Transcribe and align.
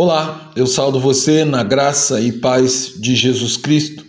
Olá, 0.00 0.52
eu 0.54 0.64
saldo 0.64 1.00
você 1.00 1.44
na 1.44 1.64
graça 1.64 2.20
e 2.20 2.30
paz 2.30 2.92
de 3.00 3.16
Jesus 3.16 3.56
Cristo. 3.56 4.04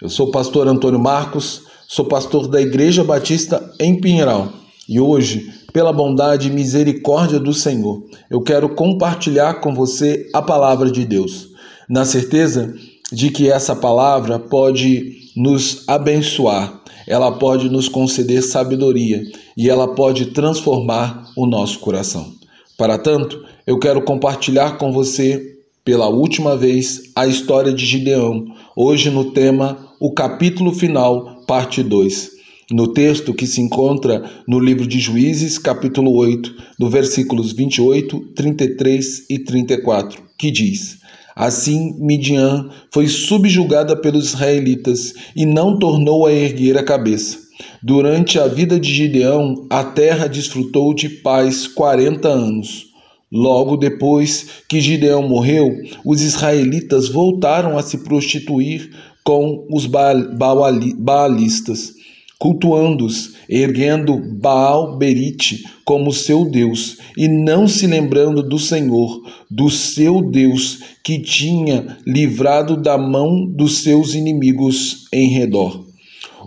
Eu 0.00 0.08
sou 0.08 0.28
o 0.28 0.30
pastor 0.30 0.68
Antônio 0.68 1.00
Marcos, 1.00 1.62
sou 1.88 2.04
pastor 2.04 2.46
da 2.46 2.62
Igreja 2.62 3.02
Batista 3.02 3.74
em 3.80 4.00
Pinheiral 4.00 4.52
e 4.88 5.00
hoje, 5.00 5.52
pela 5.72 5.92
bondade 5.92 6.46
e 6.46 6.52
misericórdia 6.52 7.40
do 7.40 7.52
Senhor, 7.52 8.04
eu 8.30 8.40
quero 8.40 8.76
compartilhar 8.76 9.54
com 9.54 9.74
você 9.74 10.30
a 10.32 10.40
palavra 10.40 10.92
de 10.92 11.04
Deus, 11.04 11.48
na 11.88 12.04
certeza 12.04 12.72
de 13.12 13.28
que 13.28 13.50
essa 13.50 13.74
palavra 13.74 14.38
pode 14.38 15.32
nos 15.36 15.82
abençoar, 15.88 16.82
ela 17.04 17.32
pode 17.32 17.68
nos 17.68 17.88
conceder 17.88 18.44
sabedoria 18.44 19.24
e 19.56 19.68
ela 19.68 19.92
pode 19.92 20.26
transformar 20.26 21.32
o 21.36 21.46
nosso 21.46 21.80
coração. 21.80 22.32
Para 22.78 22.96
tanto, 22.96 23.44
eu 23.66 23.78
quero 23.78 24.02
compartilhar 24.02 24.76
com 24.76 24.92
você 24.92 25.56
pela 25.84 26.08
última 26.08 26.56
vez 26.56 27.10
a 27.14 27.26
história 27.26 27.72
de 27.72 27.84
Gideão, 27.84 28.44
hoje 28.76 29.10
no 29.10 29.32
tema 29.32 29.92
O 30.00 30.12
capítulo 30.12 30.72
final, 30.72 31.44
parte 31.46 31.82
2. 31.82 32.30
No 32.70 32.88
texto 32.88 33.34
que 33.34 33.46
se 33.46 33.60
encontra 33.60 34.22
no 34.48 34.58
livro 34.58 34.86
de 34.86 34.98
Juízes, 34.98 35.58
capítulo 35.58 36.14
8, 36.16 36.54
no 36.78 36.88
versículos 36.88 37.52
28, 37.52 38.20
33 38.34 39.26
e 39.28 39.38
34, 39.38 40.22
que 40.38 40.50
diz: 40.50 40.98
Assim 41.36 41.94
Midian 41.98 42.68
foi 42.90 43.06
subjugada 43.08 43.96
pelos 43.96 44.28
israelitas 44.28 45.12
e 45.36 45.44
não 45.44 45.78
tornou 45.78 46.26
a 46.26 46.32
erguer 46.32 46.78
a 46.78 46.84
cabeça. 46.84 47.38
Durante 47.82 48.38
a 48.38 48.46
vida 48.46 48.78
de 48.80 48.92
Gideão, 48.92 49.66
a 49.68 49.84
terra 49.84 50.26
desfrutou 50.26 50.94
de 50.94 51.08
paz 51.08 51.66
quarenta 51.66 52.28
anos. 52.28 52.91
Logo 53.32 53.78
depois 53.78 54.46
que 54.68 54.78
Gideão 54.78 55.26
morreu, 55.26 55.74
os 56.04 56.20
israelitas 56.20 57.08
voltaram 57.08 57.78
a 57.78 57.82
se 57.82 57.98
prostituir 57.98 58.90
com 59.24 59.66
os 59.70 59.86
baalistas, 59.86 61.94
cultuando-os, 62.38 63.32
erguendo 63.48 64.18
Baal 64.18 64.98
Berite 64.98 65.64
como 65.82 66.12
seu 66.12 66.44
Deus, 66.44 66.98
e 67.16 67.26
não 67.26 67.66
se 67.66 67.86
lembrando 67.86 68.42
do 68.42 68.58
Senhor, 68.58 69.22
do 69.50 69.70
seu 69.70 70.20
Deus, 70.20 70.80
que 71.02 71.18
tinha 71.18 71.96
livrado 72.06 72.76
da 72.76 72.98
mão 72.98 73.46
dos 73.46 73.78
seus 73.78 74.14
inimigos 74.14 75.06
em 75.10 75.28
redor. 75.28 75.91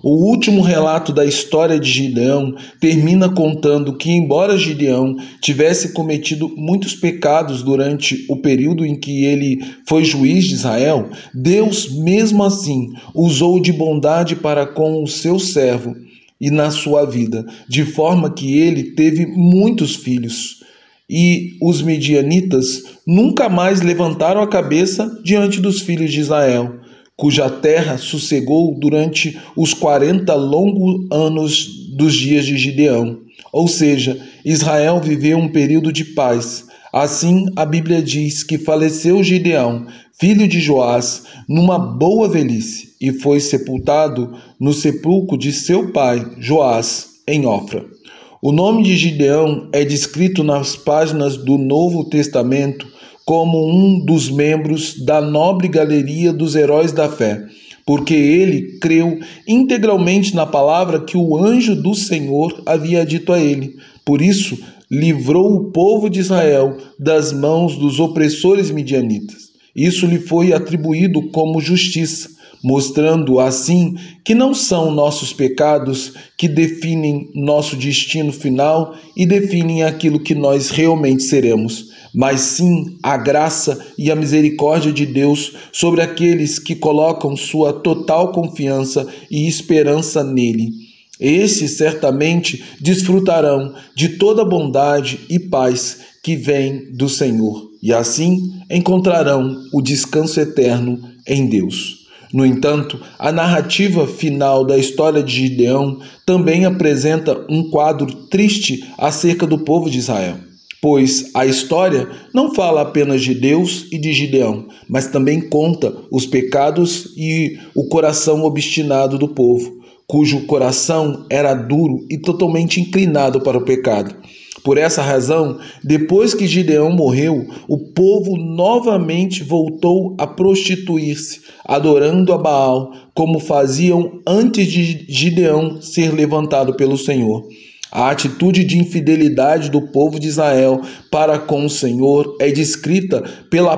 O 0.08 0.24
último 0.24 0.62
relato 0.62 1.12
da 1.12 1.26
história 1.26 1.80
de 1.80 1.90
Gideão 1.90 2.54
termina 2.80 3.28
contando 3.28 3.98
que, 3.98 4.12
embora 4.12 4.56
Gideão 4.56 5.16
tivesse 5.42 5.94
cometido 5.94 6.48
muitos 6.56 6.94
pecados 6.94 7.64
durante 7.64 8.24
o 8.30 8.38
período 8.38 8.86
em 8.86 8.94
que 8.94 9.26
ele 9.26 9.66
foi 9.90 10.06
juiz 10.06 10.46
de 10.46 10.54
Israel, 10.54 11.10
Deus, 11.34 11.92
mesmo 11.92 12.44
assim, 12.44 12.90
usou 13.16 13.60
de 13.60 13.74
bondade 13.74 14.36
para 14.36 14.68
com 14.68 15.02
o 15.02 15.08
seu 15.08 15.40
servo 15.40 15.96
e 16.40 16.52
na 16.52 16.70
sua 16.70 17.04
vida, 17.04 17.44
de 17.68 17.84
forma 17.84 18.32
que 18.32 18.60
ele 18.60 18.92
teve 18.92 19.26
muitos 19.26 19.96
filhos. 19.96 20.64
E 21.10 21.58
os 21.60 21.82
medianitas 21.82 22.84
nunca 23.08 23.50
mais 23.50 23.82
levantaram 23.82 24.40
a 24.40 24.48
cabeça 24.48 25.20
diante 25.24 25.60
dos 25.60 25.82
filhos 25.82 26.12
de 26.12 26.20
Israel 26.20 26.85
cuja 27.18 27.50
terra 27.50 27.98
sossegou 27.98 28.78
durante 28.78 29.40
os 29.56 29.74
quarenta 29.74 30.36
longos 30.36 31.08
anos 31.12 31.88
dos 31.96 32.14
dias 32.14 32.46
de 32.46 32.58
Gideão. 32.58 33.20
Ou 33.52 33.68
seja, 33.68 34.20
Israel 34.44 35.00
viveu 35.00 35.38
um 35.38 35.48
período 35.48 35.92
de 35.92 36.04
paz. 36.04 36.66
Assim, 36.92 37.48
a 37.56 37.66
Bíblia 37.66 38.02
diz 38.02 38.44
que 38.44 38.58
faleceu 38.58 39.24
Gideão, 39.24 39.86
filho 40.20 40.48
de 40.48 40.60
Joás, 40.60 41.24
numa 41.48 41.78
boa 41.78 42.28
velhice, 42.28 42.96
e 43.00 43.12
foi 43.14 43.40
sepultado 43.40 44.34
no 44.60 44.74
sepulcro 44.74 45.38
de 45.38 45.52
seu 45.52 45.92
pai, 45.92 46.26
Joás, 46.40 47.08
em 47.28 47.46
Ofra. 47.46 47.95
O 48.42 48.52
nome 48.52 48.84
de 48.84 48.98
Gideão 48.98 49.70
é 49.72 49.86
descrito 49.86 50.44
nas 50.44 50.76
páginas 50.76 51.38
do 51.38 51.58
Novo 51.58 52.04
Testamento 52.04 52.86
como 53.26 53.66
um 53.66 54.04
dos 54.04 54.30
membros 54.30 55.04
da 55.04 55.22
nobre 55.22 55.68
galeria 55.68 56.34
dos 56.34 56.54
heróis 56.54 56.92
da 56.92 57.10
fé, 57.10 57.44
porque 57.86 58.14
ele 58.14 58.78
creu 58.80 59.20
integralmente 59.48 60.36
na 60.36 60.46
palavra 60.46 61.00
que 61.00 61.18
o 61.18 61.38
anjo 61.38 61.76
do 61.76 61.96
Senhor 61.96 62.62
havia 62.66 63.06
dito 63.06 63.32
a 63.32 63.40
ele. 63.40 63.78
Por 64.04 64.22
isso, 64.22 64.58
livrou 64.92 65.56
o 65.56 65.72
povo 65.72 66.10
de 66.10 66.20
Israel 66.20 66.78
das 67.00 67.32
mãos 67.32 67.78
dos 67.78 68.00
opressores 68.00 68.70
midianitas. 68.70 69.45
Isso 69.76 70.06
lhe 70.06 70.20
foi 70.20 70.54
atribuído 70.54 71.30
como 71.30 71.60
justiça, 71.60 72.30
mostrando 72.64 73.40
assim 73.40 73.96
que 74.24 74.34
não 74.34 74.54
são 74.54 74.90
nossos 74.92 75.34
pecados 75.34 76.14
que 76.38 76.48
definem 76.48 77.30
nosso 77.36 77.76
destino 77.76 78.32
final 78.32 78.96
e 79.16 79.26
definem 79.26 79.84
aquilo 79.84 80.20
que 80.20 80.34
nós 80.34 80.70
realmente 80.70 81.24
seremos 81.24 81.94
mas 82.16 82.40
sim 82.40 82.98
a 83.04 83.18
graça 83.18 83.86
e 83.98 84.10
a 84.10 84.16
misericórdia 84.16 84.92
de 84.92 85.06
Deus 85.06 85.54
sobre 85.74 86.02
aqueles 86.02 86.58
que 86.58 86.74
colocam 86.74 87.36
sua 87.36 87.74
total 87.74 88.32
confiança 88.32 89.06
e 89.30 89.46
esperança 89.48 90.24
nele. 90.24 90.72
Esses 91.20 91.72
certamente 91.72 92.64
desfrutarão 92.80 93.76
de 93.94 94.10
toda 94.18 94.46
bondade 94.46 95.20
e 95.30 95.40
paz 95.40 96.00
que 96.24 96.36
vem 96.36 96.94
do 96.94 97.10
Senhor, 97.10 97.70
e 97.86 97.94
assim 97.94 98.52
encontrarão 98.68 99.62
o 99.72 99.80
descanso 99.80 100.40
eterno 100.40 101.00
em 101.28 101.46
Deus. 101.46 102.08
No 102.34 102.44
entanto, 102.44 103.00
a 103.20 103.32
narrativa 103.32 104.08
final 104.08 104.66
da 104.66 104.76
história 104.76 105.22
de 105.22 105.32
Gideão 105.32 106.00
também 106.26 106.66
apresenta 106.66 107.46
um 107.48 107.70
quadro 107.70 108.12
triste 108.28 108.84
acerca 108.98 109.46
do 109.46 109.60
povo 109.60 109.88
de 109.88 110.00
Israel 110.00 110.38
pois 110.82 111.32
a 111.34 111.48
história 111.48 112.08
não 112.32 112.54
fala 112.54 112.82
apenas 112.82 113.24
de 113.24 113.34
Deus 113.34 113.88
e 113.92 113.98
de 113.98 114.14
Gideão, 114.14 114.68
mas 114.88 115.08
também 115.08 115.42
conta 115.42 115.92
os 116.12 116.28
pecados 116.28 117.12
e 117.18 117.58
o 117.74 117.88
coração 117.88 118.44
obstinado 118.44 119.18
do 119.18 119.30
povo, 119.30 119.80
cujo 120.06 120.46
coração 120.46 121.26
era 121.28 121.56
duro 121.56 122.06
e 122.08 122.20
totalmente 122.20 122.80
inclinado 122.80 123.42
para 123.42 123.58
o 123.58 123.66
pecado. 123.66 124.16
Por 124.66 124.80
essa 124.80 125.04
razão, 125.04 125.60
depois 125.84 126.34
que 126.34 126.48
Gideão 126.48 126.90
morreu, 126.90 127.46
o 127.70 127.78
povo 127.78 128.36
novamente 128.36 129.44
voltou 129.44 130.16
a 130.18 130.26
prostituir-se, 130.26 131.42
adorando 131.64 132.34
a 132.34 132.38
Baal, 132.40 132.92
como 133.14 133.40
faziam 133.40 134.24
antes 134.26 134.66
de 134.66 135.06
Gideão 135.08 135.80
ser 135.80 136.12
levantado 136.12 136.74
pelo 136.74 136.98
Senhor. 136.98 137.44
A 137.92 138.10
atitude 138.10 138.64
de 138.64 138.80
infidelidade 138.80 139.70
do 139.70 139.84
povo 139.84 140.20
de 140.20 140.28
Israel 140.28 140.82
para 141.12 141.38
com 141.38 141.64
o 141.64 141.70
Senhor 141.70 142.36
é 142.42 142.50
descrita 142.52 143.24
pela, 143.52 143.78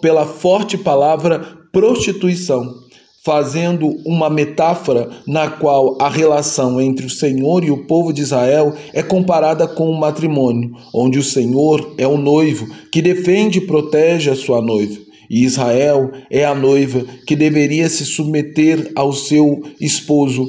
pela 0.00 0.24
forte 0.24 0.78
palavra 0.78 1.40
prostituição, 1.70 2.83
fazendo 3.24 3.96
uma 4.04 4.28
metáfora 4.28 5.08
na 5.26 5.48
qual 5.48 5.96
a 5.98 6.10
relação 6.10 6.78
entre 6.78 7.06
o 7.06 7.10
Senhor 7.10 7.64
e 7.64 7.70
o 7.70 7.86
povo 7.86 8.12
de 8.12 8.20
Israel 8.20 8.74
é 8.92 9.02
comparada 9.02 9.66
com 9.66 9.90
um 9.90 9.98
matrimônio, 9.98 10.72
onde 10.94 11.18
o 11.18 11.22
Senhor 11.22 11.94
é 11.96 12.06
o 12.06 12.18
noivo 12.18 12.66
que 12.92 13.00
defende 13.00 13.58
e 13.58 13.66
protege 13.66 14.28
a 14.28 14.36
sua 14.36 14.60
noiva. 14.60 15.00
E 15.30 15.42
Israel 15.42 16.12
é 16.30 16.44
a 16.44 16.54
noiva 16.54 17.02
que 17.26 17.34
deveria 17.34 17.88
se 17.88 18.04
submeter 18.04 18.92
ao 18.94 19.10
seu 19.14 19.62
esposo 19.80 20.46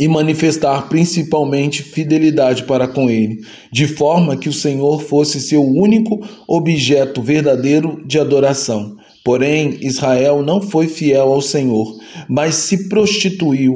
e 0.00 0.08
manifestar 0.08 0.88
principalmente 0.88 1.80
fidelidade 1.80 2.64
para 2.64 2.88
com 2.88 3.08
ele, 3.08 3.40
de 3.72 3.86
forma 3.86 4.36
que 4.36 4.48
o 4.48 4.52
Senhor 4.52 5.00
fosse 5.00 5.40
seu 5.40 5.62
único 5.62 6.20
objeto 6.48 7.22
verdadeiro 7.22 8.02
de 8.04 8.18
adoração. 8.18 8.96
Porém, 9.26 9.78
Israel 9.80 10.40
não 10.40 10.60
foi 10.62 10.86
fiel 10.86 11.32
ao 11.32 11.42
Senhor, 11.42 11.98
mas 12.28 12.54
se 12.54 12.88
prostituiu, 12.88 13.74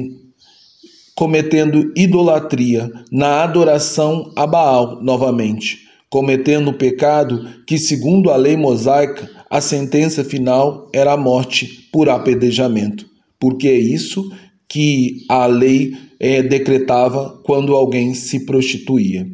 cometendo 1.16 1.92
idolatria 1.96 2.88
na 3.10 3.42
adoração 3.42 4.30
a 4.36 4.46
Baal 4.46 5.02
novamente, 5.02 5.80
cometendo 6.08 6.70
o 6.70 6.78
pecado 6.78 7.48
que, 7.66 7.78
segundo 7.78 8.30
a 8.30 8.36
lei 8.36 8.56
mosaica, 8.56 9.28
a 9.50 9.60
sentença 9.60 10.22
final 10.22 10.88
era 10.94 11.14
a 11.14 11.16
morte 11.16 11.88
por 11.90 12.08
apedrejamento. 12.08 13.04
Porque 13.36 13.66
é 13.66 13.76
isso 13.76 14.30
que 14.68 15.24
a 15.28 15.46
lei 15.46 15.96
é, 16.20 16.44
decretava 16.44 17.40
quando 17.42 17.74
alguém 17.74 18.14
se 18.14 18.46
prostituía. 18.46 19.26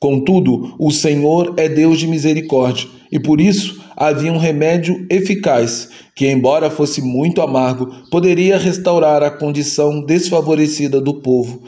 Contudo, 0.00 0.74
o 0.80 0.90
Senhor 0.90 1.54
é 1.56 1.68
Deus 1.68 2.00
de 2.00 2.08
misericórdia 2.08 2.88
e 3.12 3.20
por 3.20 3.40
isso 3.40 3.79
havia 4.00 4.32
um 4.32 4.38
remédio 4.38 5.06
eficaz 5.10 5.90
que, 6.16 6.26
embora 6.26 6.70
fosse 6.70 7.02
muito 7.02 7.42
amargo, 7.42 7.86
poderia 8.10 8.56
restaurar 8.56 9.22
a 9.22 9.30
condição 9.30 10.02
desfavorecida 10.02 11.02
do 11.02 11.20
povo 11.20 11.64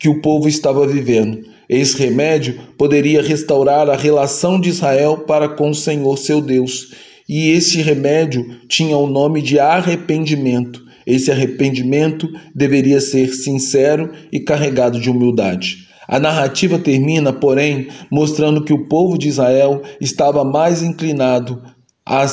que 0.00 0.08
o 0.08 0.20
povo 0.22 0.48
estava 0.48 0.86
vivendo. 0.86 1.44
Esse 1.68 1.96
remédio 1.96 2.58
poderia 2.76 3.22
restaurar 3.22 3.88
a 3.88 3.96
relação 3.96 4.58
de 4.58 4.70
Israel 4.70 5.18
para 5.18 5.48
com 5.48 5.70
o 5.70 5.74
Senhor 5.74 6.16
seu 6.16 6.40
Deus. 6.40 6.92
E 7.28 7.50
esse 7.50 7.80
remédio 7.80 8.44
tinha 8.66 8.96
o 8.96 9.06
nome 9.06 9.40
de 9.40 9.60
arrependimento. 9.60 10.82
Esse 11.06 11.30
arrependimento 11.30 12.28
deveria 12.54 13.00
ser 13.00 13.32
sincero 13.32 14.10
e 14.32 14.40
carregado 14.40 14.98
de 14.98 15.10
humildade. 15.10 15.91
A 16.12 16.20
narrativa 16.20 16.78
termina, 16.78 17.32
porém, 17.32 17.88
mostrando 18.10 18.62
que 18.62 18.72
o 18.74 18.84
povo 18.84 19.16
de 19.16 19.28
Israel 19.28 19.80
estava 19.98 20.44
mais 20.44 20.82
inclinado 20.82 21.62
a, 22.04 22.26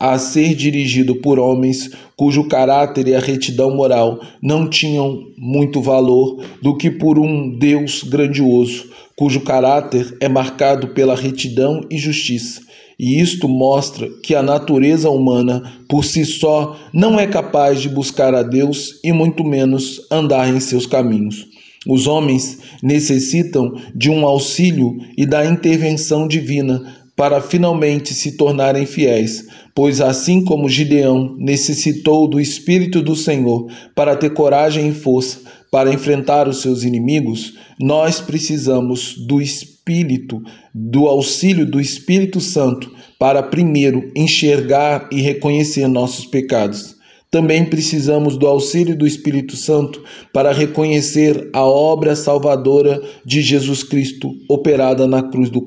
a 0.00 0.18
ser 0.18 0.56
dirigido 0.56 1.14
por 1.14 1.38
homens 1.38 1.88
cujo 2.16 2.48
caráter 2.48 3.06
e 3.06 3.14
a 3.14 3.20
retidão 3.20 3.76
moral 3.76 4.18
não 4.42 4.68
tinham 4.68 5.22
muito 5.38 5.80
valor 5.80 6.44
do 6.60 6.76
que 6.76 6.90
por 6.90 7.16
um 7.16 7.56
Deus 7.56 8.02
grandioso, 8.02 8.90
cujo 9.14 9.42
caráter 9.42 10.16
é 10.20 10.28
marcado 10.28 10.88
pela 10.88 11.14
retidão 11.14 11.86
e 11.88 11.98
justiça. 11.98 12.60
E 12.98 13.20
isto 13.20 13.48
mostra 13.48 14.08
que 14.24 14.34
a 14.34 14.42
natureza 14.42 15.08
humana, 15.08 15.62
por 15.88 16.04
si 16.04 16.24
só, 16.24 16.76
não 16.92 17.20
é 17.20 17.28
capaz 17.28 17.80
de 17.80 17.88
buscar 17.88 18.34
a 18.34 18.42
Deus 18.42 18.98
e 19.04 19.12
muito 19.12 19.44
menos 19.44 20.08
andar 20.10 20.48
em 20.48 20.58
seus 20.58 20.86
caminhos. 20.86 21.52
Os 21.86 22.06
homens 22.06 22.58
necessitam 22.82 23.74
de 23.94 24.08
um 24.08 24.24
auxílio 24.24 24.98
e 25.16 25.26
da 25.26 25.44
intervenção 25.44 26.28
divina 26.28 27.02
para 27.16 27.40
finalmente 27.40 28.14
se 28.14 28.36
tornarem 28.36 28.86
fiéis, 28.86 29.46
pois 29.74 30.00
assim 30.00 30.44
como 30.44 30.68
Gideão 30.68 31.36
necessitou 31.38 32.28
do 32.28 32.40
Espírito 32.40 33.02
do 33.02 33.16
Senhor 33.16 33.66
para 33.94 34.16
ter 34.16 34.30
coragem 34.30 34.88
e 34.88 34.94
força 34.94 35.40
para 35.70 35.92
enfrentar 35.92 36.48
os 36.48 36.60
seus 36.60 36.84
inimigos, 36.84 37.54
nós 37.80 38.20
precisamos 38.20 39.16
do 39.26 39.40
Espírito, 39.40 40.42
do 40.74 41.06
auxílio 41.08 41.66
do 41.66 41.80
Espírito 41.80 42.40
Santo 42.40 42.94
para 43.18 43.42
primeiro 43.42 44.10
enxergar 44.14 45.08
e 45.10 45.20
reconhecer 45.20 45.88
nossos 45.88 46.26
pecados 46.26 47.01
também 47.32 47.64
precisamos 47.64 48.36
do 48.36 48.46
auxílio 48.46 48.94
do 48.94 49.06
Espírito 49.06 49.56
Santo 49.56 50.04
para 50.34 50.52
reconhecer 50.52 51.48
a 51.54 51.64
obra 51.64 52.14
salvadora 52.14 53.02
de 53.24 53.40
Jesus 53.40 53.82
Cristo 53.82 54.36
operada 54.50 55.06
na 55.06 55.22
cruz 55.22 55.48
do 55.48 55.62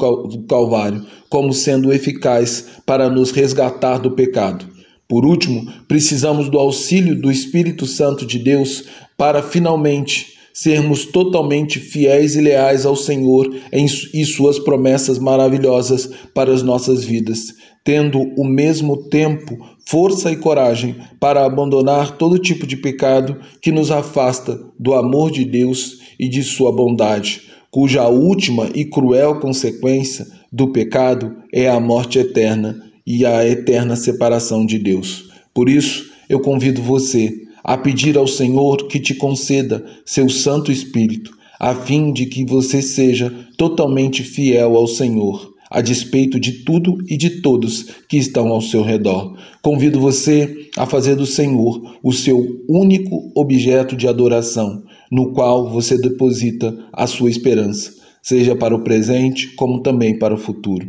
Calvário 0.48 1.04
como 1.28 1.52
sendo 1.52 1.92
eficaz 1.92 2.68
para 2.86 3.10
nos 3.10 3.32
resgatar 3.32 3.98
do 3.98 4.12
pecado. 4.12 4.68
Por 5.08 5.26
último, 5.26 5.66
precisamos 5.88 6.50
do 6.50 6.60
auxílio 6.60 7.20
do 7.20 7.32
Espírito 7.32 7.88
Santo 7.88 8.28
de 8.28 8.38
Deus 8.38 8.84
para 9.18 9.42
finalmente 9.42 10.35
sermos 10.56 11.04
totalmente 11.06 11.82
fiéis 11.82 12.38
e 12.38 12.42
leais 12.42 12.86
ao 12.86 12.96
Senhor 12.96 13.54
e 13.74 14.26
suas 14.26 14.58
promessas 14.58 15.20
maravilhosas 15.20 16.10
para 16.34 16.54
as 16.54 16.64
nossas 16.64 17.04
vidas, 17.04 17.54
tendo 17.84 18.22
o 18.38 18.46
mesmo 18.46 19.10
tempo 19.10 19.58
força 19.86 20.32
e 20.32 20.38
coragem 20.38 20.96
para 21.20 21.46
abandonar 21.46 22.18
todo 22.18 22.40
tipo 22.40 22.66
de 22.66 22.78
pecado 22.78 23.38
que 23.62 23.70
nos 23.70 23.92
afasta 23.92 24.58
do 24.80 24.94
amor 24.94 25.30
de 25.30 25.44
Deus 25.44 26.00
e 26.18 26.30
de 26.30 26.42
sua 26.42 26.72
bondade, 26.72 27.42
cuja 27.70 28.08
última 28.08 28.70
e 28.74 28.86
cruel 28.86 29.42
consequência 29.42 30.26
do 30.50 30.72
pecado 30.72 31.36
é 31.52 31.68
a 31.68 31.82
morte 31.82 32.18
eterna 32.18 32.82
e 33.06 33.26
a 33.26 33.46
eterna 33.46 33.98
separação 33.98 34.66
de 34.66 34.80
Deus. 34.80 35.30
Por 35.54 35.68
isso, 35.68 36.10
eu 36.30 36.40
convido 36.40 36.82
você 36.82 37.45
a 37.66 37.76
pedir 37.76 38.16
ao 38.16 38.28
Senhor 38.28 38.88
que 38.88 39.00
te 39.00 39.16
conceda 39.16 39.84
seu 40.06 40.30
Santo 40.30 40.72
Espírito, 40.72 41.36
a 41.60 41.74
fim 41.74 42.14
de 42.14 42.28
que 42.28 42.46
você 42.46 42.80
seja 42.80 43.34
totalmente 43.58 44.22
fiel 44.22 44.76
ao 44.76 44.86
Senhor, 44.86 45.52
a 45.72 45.82
despeito 45.82 46.40
de 46.40 46.64
tudo 46.64 47.00
e 47.10 47.18
de 47.18 47.42
todos 47.42 47.88
que 48.08 48.18
estão 48.18 48.50
ao 48.50 48.62
seu 48.62 48.84
redor. 48.84 49.36
Convido 49.64 50.00
você 50.00 50.70
a 50.78 50.86
fazer 50.86 51.16
do 51.16 51.26
Senhor 51.26 51.98
o 52.04 52.14
seu 52.14 52.64
único 52.70 53.32
objeto 53.34 53.96
de 53.96 54.08
adoração, 54.08 54.84
no 55.12 55.34
qual 55.34 55.68
você 55.68 55.98
deposita 55.98 56.78
a 56.94 57.08
sua 57.08 57.32
esperança, 57.32 57.96
seja 58.22 58.56
para 58.56 58.76
o 58.76 58.84
presente 58.84 59.56
como 59.56 59.82
também 59.82 60.20
para 60.20 60.36
o 60.36 60.38
futuro, 60.38 60.88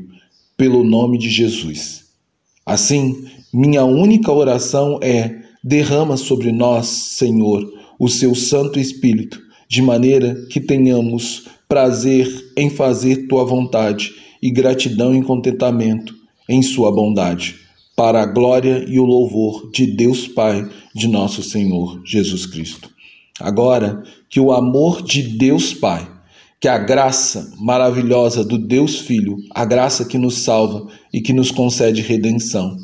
pelo 0.58 0.84
nome 0.84 1.16
de 1.16 1.30
Jesus. 1.30 2.04
Assim, 2.66 3.24
minha 3.50 3.84
única 3.84 4.30
oração 4.30 4.98
é 5.00 5.45
Derrama 5.68 6.16
sobre 6.16 6.52
nós, 6.52 6.86
Senhor, 6.86 7.68
o 7.98 8.08
seu 8.08 8.36
Santo 8.36 8.78
Espírito, 8.78 9.42
de 9.68 9.82
maneira 9.82 10.46
que 10.48 10.60
tenhamos 10.60 11.48
prazer 11.68 12.52
em 12.56 12.70
fazer 12.70 13.26
tua 13.26 13.44
vontade 13.44 14.14
e 14.40 14.48
gratidão 14.48 15.12
e 15.12 15.24
contentamento 15.24 16.14
em 16.48 16.62
sua 16.62 16.92
bondade, 16.92 17.56
para 17.96 18.22
a 18.22 18.26
glória 18.26 18.84
e 18.86 19.00
o 19.00 19.04
louvor 19.04 19.68
de 19.72 19.88
Deus 19.88 20.28
Pai, 20.28 20.64
de 20.94 21.08
nosso 21.08 21.42
Senhor 21.42 22.00
Jesus 22.04 22.46
Cristo. 22.46 22.88
Agora, 23.40 24.04
que 24.30 24.38
o 24.38 24.52
amor 24.52 25.02
de 25.02 25.20
Deus 25.20 25.74
Pai, 25.74 26.08
que 26.60 26.68
a 26.68 26.78
graça 26.78 27.52
maravilhosa 27.58 28.44
do 28.44 28.56
Deus 28.56 29.00
Filho, 29.00 29.36
a 29.50 29.64
graça 29.64 30.04
que 30.04 30.16
nos 30.16 30.38
salva 30.38 30.86
e 31.12 31.20
que 31.20 31.32
nos 31.32 31.50
concede 31.50 32.02
redenção, 32.02 32.76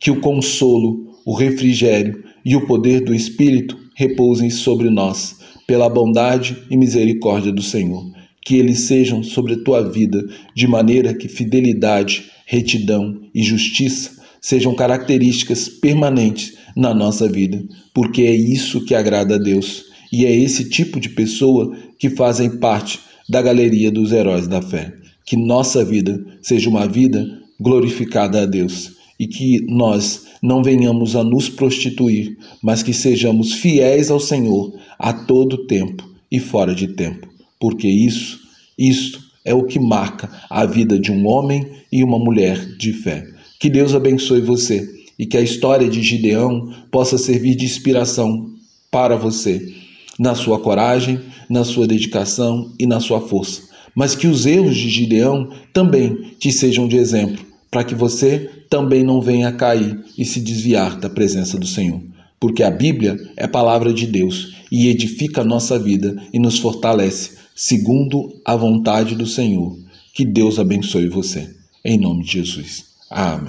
que 0.00 0.10
o 0.10 0.20
consolo, 0.20 1.13
o 1.24 1.34
refrigério 1.34 2.22
e 2.44 2.54
o 2.54 2.66
poder 2.66 3.00
do 3.00 3.14
Espírito 3.14 3.78
repousem 3.94 4.50
sobre 4.50 4.90
nós, 4.90 5.36
pela 5.66 5.88
bondade 5.88 6.56
e 6.70 6.76
misericórdia 6.76 7.52
do 7.52 7.62
Senhor. 7.62 8.04
Que 8.44 8.56
eles 8.56 8.80
sejam 8.80 9.22
sobre 9.22 9.54
a 9.54 9.64
tua 9.64 9.88
vida, 9.90 10.22
de 10.54 10.66
maneira 10.66 11.14
que 11.14 11.28
fidelidade, 11.28 12.24
retidão 12.46 13.20
e 13.34 13.42
justiça 13.42 14.22
sejam 14.44 14.74
características 14.74 15.70
permanentes 15.70 16.52
na 16.76 16.92
nossa 16.92 17.26
vida, 17.26 17.64
porque 17.94 18.22
é 18.24 18.34
isso 18.34 18.84
que 18.84 18.94
agrada 18.94 19.36
a 19.36 19.38
Deus 19.38 19.84
e 20.12 20.26
é 20.26 20.36
esse 20.36 20.68
tipo 20.68 21.00
de 21.00 21.08
pessoa 21.08 21.74
que 21.98 22.10
fazem 22.10 22.58
parte 22.58 23.00
da 23.26 23.40
galeria 23.40 23.90
dos 23.90 24.12
heróis 24.12 24.46
da 24.46 24.60
fé. 24.60 24.92
Que 25.24 25.34
nossa 25.34 25.82
vida 25.82 26.22
seja 26.42 26.68
uma 26.68 26.86
vida 26.86 27.26
glorificada 27.58 28.42
a 28.42 28.46
Deus 28.46 28.92
e 29.18 29.26
que 29.26 29.60
nós 29.68 30.26
não 30.42 30.62
venhamos 30.62 31.16
a 31.16 31.22
nos 31.22 31.48
prostituir, 31.48 32.36
mas 32.62 32.82
que 32.82 32.92
sejamos 32.92 33.52
fiéis 33.52 34.10
ao 34.10 34.20
Senhor 34.20 34.74
a 34.98 35.12
todo 35.12 35.66
tempo 35.66 36.08
e 36.30 36.38
fora 36.38 36.74
de 36.74 36.88
tempo, 36.88 37.28
porque 37.60 37.88
isso, 37.88 38.40
isto 38.78 39.22
é 39.44 39.54
o 39.54 39.64
que 39.64 39.78
marca 39.78 40.30
a 40.50 40.64
vida 40.64 40.98
de 40.98 41.12
um 41.12 41.26
homem 41.26 41.66
e 41.92 42.02
uma 42.02 42.18
mulher 42.18 42.76
de 42.76 42.92
fé. 42.92 43.26
Que 43.60 43.70
Deus 43.70 43.94
abençoe 43.94 44.40
você 44.40 44.88
e 45.18 45.26
que 45.26 45.36
a 45.36 45.40
história 45.40 45.88
de 45.88 46.02
Gideão 46.02 46.72
possa 46.90 47.16
servir 47.16 47.54
de 47.54 47.64
inspiração 47.64 48.50
para 48.90 49.16
você, 49.16 49.72
na 50.18 50.34
sua 50.34 50.58
coragem, 50.58 51.20
na 51.48 51.62
sua 51.64 51.86
dedicação 51.86 52.72
e 52.78 52.86
na 52.86 53.00
sua 53.00 53.20
força. 53.20 53.62
Mas 53.94 54.16
que 54.16 54.26
os 54.26 54.44
erros 54.44 54.76
de 54.76 54.88
Gideão 54.88 55.50
também 55.72 56.32
te 56.38 56.50
sejam 56.50 56.88
de 56.88 56.96
exemplo 56.96 57.53
para 57.74 57.82
que 57.82 57.92
você 57.96 58.48
também 58.70 59.02
não 59.02 59.20
venha 59.20 59.50
cair 59.50 59.98
e 60.16 60.24
se 60.24 60.38
desviar 60.38 60.96
da 60.96 61.10
presença 61.10 61.58
do 61.58 61.66
Senhor. 61.66 62.00
Porque 62.38 62.62
a 62.62 62.70
Bíblia 62.70 63.16
é 63.36 63.48
palavra 63.48 63.92
de 63.92 64.06
Deus 64.06 64.54
e 64.70 64.86
edifica 64.86 65.40
a 65.40 65.44
nossa 65.44 65.76
vida 65.76 66.14
e 66.32 66.38
nos 66.38 66.60
fortalece, 66.60 67.32
segundo 67.52 68.40
a 68.44 68.54
vontade 68.54 69.16
do 69.16 69.26
Senhor. 69.26 69.76
Que 70.14 70.24
Deus 70.24 70.60
abençoe 70.60 71.08
você. 71.08 71.52
Em 71.84 71.98
nome 71.98 72.22
de 72.22 72.34
Jesus. 72.34 72.84
Amém. 73.10 73.42